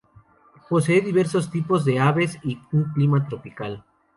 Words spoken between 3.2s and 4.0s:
tropical.